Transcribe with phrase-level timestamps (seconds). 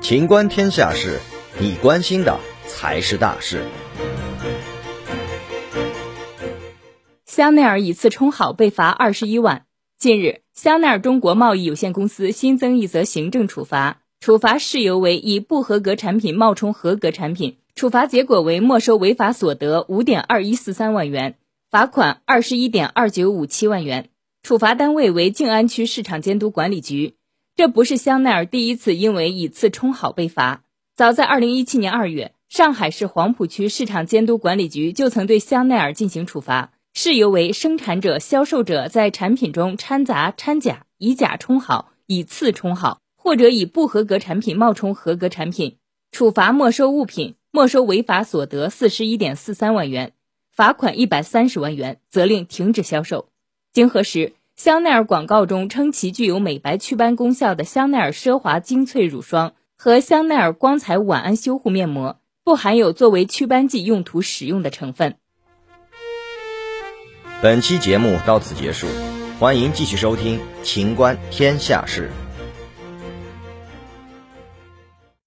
[0.00, 1.20] 情观天下事，
[1.60, 3.62] 你关心的才是大事。
[7.26, 9.66] 香奈儿以次充好被罚二十一万。
[9.98, 21.36] 近日，香奈儿中国贸易有限公司新增一则行政处罚，处罚事由为以不合格产品冒充合格产品，处罚结果为没收违法所得五点二一四三万元，
[21.70, 24.08] 罚款二十一点二九五七万元。
[24.42, 27.16] 处罚单位为静安区市场监督管理局。
[27.58, 30.62] 这不是香奈儿第一次因为以次充好被罚。
[30.94, 45.78] 早在二零一七年二月，上海市黄浦区市场监督管理局就曾对香奈儿进行处罚，事由为生产者、销售者在产品中掺杂掺假，以假充好，以次充好，或者以不合格产品冒充合格产品。
[46.12, 50.12] 处罚没收物品，没收违法所得四十一点四三万元，
[50.52, 53.30] 罚款一百三十万元，责令停止销售。
[53.72, 54.34] 经核实。
[54.58, 65.14] 香奈儿广告中称其具有美白祛斑功效的香奈儿奢华精粹乳霜和香奈儿光彩晚安修护面膜不含有作为祛斑剂用途使用的成分。
[67.40, 68.88] 本期节目到此结束，
[69.38, 72.10] 欢迎继续收听《秦观天下事》。